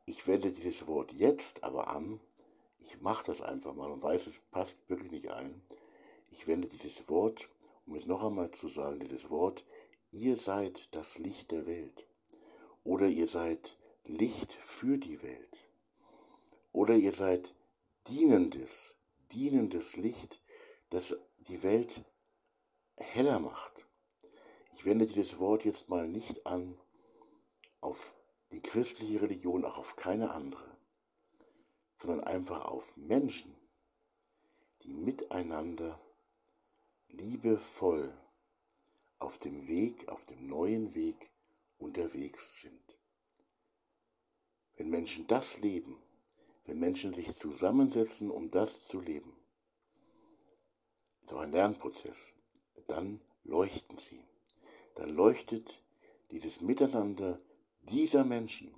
Ich 0.05 0.25
wende 0.27 0.51
dieses 0.51 0.87
Wort 0.87 1.11
jetzt 1.13 1.63
aber 1.63 1.87
an, 1.87 2.19
ich 2.79 2.99
mache 3.01 3.25
das 3.25 3.41
einfach 3.41 3.73
mal 3.73 3.91
und 3.91 4.01
weiß, 4.01 4.27
es 4.27 4.39
passt 4.39 4.77
wirklich 4.89 5.11
nicht 5.11 5.29
allen. 5.31 5.61
Ich 6.29 6.47
wende 6.47 6.67
dieses 6.67 7.07
Wort 7.09 7.47
um 7.85 7.95
es 7.95 8.05
noch 8.05 8.23
einmal 8.23 8.51
zu 8.51 8.67
sagen, 8.67 8.99
dieses 8.99 9.29
Wort, 9.29 9.65
ihr 10.11 10.37
seid 10.37 10.93
das 10.95 11.17
Licht 11.17 11.51
der 11.51 11.65
Welt 11.65 12.07
oder 12.83 13.07
ihr 13.07 13.27
seid 13.27 13.77
Licht 14.05 14.53
für 14.53 14.97
die 14.97 15.21
Welt 15.21 15.67
oder 16.71 16.95
ihr 16.95 17.13
seid 17.13 17.55
dienendes, 18.07 18.95
dienendes 19.31 19.95
Licht, 19.95 20.41
das 20.89 21.15
die 21.39 21.63
Welt 21.63 22.03
heller 22.97 23.39
macht. 23.39 23.87
Ich 24.71 24.85
wende 24.85 25.05
dieses 25.05 25.39
Wort 25.39 25.65
jetzt 25.65 25.89
mal 25.89 26.07
nicht 26.07 26.45
an 26.45 26.79
auf 27.81 28.15
die 28.51 28.61
christliche 28.61 29.21
Religion, 29.21 29.65
auch 29.65 29.77
auf 29.77 29.95
keine 29.95 30.31
andere, 30.31 30.77
sondern 31.97 32.21
einfach 32.21 32.65
auf 32.65 32.97
Menschen, 32.97 33.55
die 34.83 34.93
miteinander 34.93 35.99
liebevoll 37.13 38.13
auf 39.19 39.37
dem 39.37 39.67
Weg, 39.67 40.09
auf 40.09 40.25
dem 40.25 40.47
neuen 40.47 40.95
Weg 40.95 41.31
unterwegs 41.77 42.61
sind. 42.61 42.97
Wenn 44.75 44.89
Menschen 44.89 45.27
das 45.27 45.59
leben, 45.61 46.01
wenn 46.65 46.79
Menschen 46.79 47.13
sich 47.13 47.31
zusammensetzen, 47.33 48.31
um 48.31 48.49
das 48.51 48.85
zu 48.87 48.99
leben, 48.99 49.35
ist 51.23 51.33
auch 51.33 51.39
ein 51.39 51.51
Lernprozess, 51.51 52.33
dann 52.87 53.21
leuchten 53.43 53.97
sie. 53.97 54.23
Dann 54.95 55.09
leuchtet 55.09 55.81
dieses 56.31 56.61
Miteinander 56.61 57.39
dieser 57.81 58.23
Menschen 58.23 58.73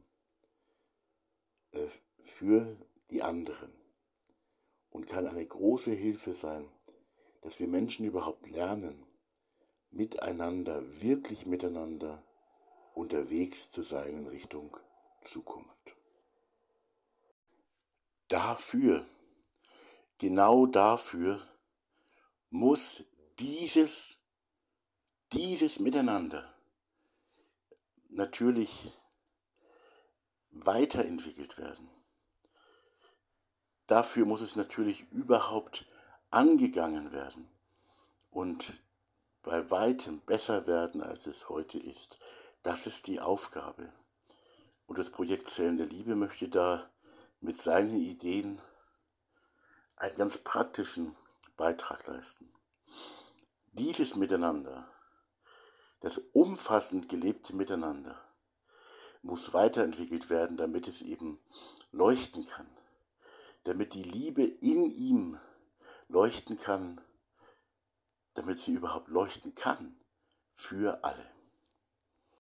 äh, 1.72 1.88
für 2.20 2.78
die 3.10 3.22
anderen 3.22 3.72
und 4.90 5.08
kann 5.08 5.28
eine 5.28 5.46
große 5.46 5.92
Hilfe 5.92 6.34
sein 6.34 6.70
dass 7.46 7.60
wir 7.60 7.68
Menschen 7.68 8.08
überhaupt 8.08 8.50
lernen, 8.50 9.06
miteinander, 9.92 10.82
wirklich 11.00 11.46
miteinander 11.46 12.24
unterwegs 12.96 13.70
zu 13.70 13.84
sein 13.84 14.18
in 14.18 14.26
Richtung 14.26 14.76
Zukunft. 15.24 15.96
Dafür, 18.30 19.06
genau 20.18 20.66
dafür, 20.66 21.48
muss 22.50 23.04
dieses, 23.38 24.18
dieses 25.32 25.80
Miteinander 25.80 26.52
natürlich 28.10 28.92
weiterentwickelt 30.50 31.60
werden. 31.60 31.88
Dafür 33.86 34.26
muss 34.26 34.42
es 34.42 34.56
natürlich 34.56 35.02
überhaupt 35.12 35.86
angegangen 36.32 37.12
werden 37.12 37.50
und 38.32 38.74
bei 39.44 39.70
weitem 39.70 40.22
besser 40.22 40.68
werden, 40.68 41.02
als 41.02 41.28
es 41.28 41.50
heute 41.50 41.78
ist. 41.78 42.20
Das 42.64 42.88
ist 42.88 43.08
die 43.08 43.20
Aufgabe. 43.20 43.94
Und 44.88 44.98
das 44.98 45.12
Projekt 45.12 45.50
Zellen 45.50 45.78
der 45.78 45.86
Liebe 45.86 46.16
möchte 46.16 46.50
da 46.50 46.90
mit 47.40 47.62
seinen 47.62 48.02
Ideen 48.02 48.60
einen 49.96 50.16
ganz 50.16 50.38
praktischen 50.38 51.16
Beitrag 51.58 52.06
leisten. 52.08 52.52
Dieses 53.72 54.16
Miteinander, 54.16 54.88
das 56.02 56.18
umfassend 56.34 57.08
gelebte 57.08 57.56
Miteinander, 57.56 58.20
muss 59.22 59.54
weiterentwickelt 59.54 60.30
werden, 60.30 60.58
damit 60.58 60.88
es 60.88 61.02
eben 61.02 61.40
leuchten 61.92 62.46
kann, 62.48 62.68
damit 63.64 63.94
die 63.94 64.04
Liebe 64.04 64.44
in 64.44 64.92
ihm 64.92 65.40
leuchten 66.08 66.58
kann, 66.58 67.02
damit 68.34 68.58
sie 68.58 68.74
überhaupt 68.74 69.08
leuchten 69.08 69.56
kann 69.56 70.00
für 70.54 71.04
alle. 71.04 71.35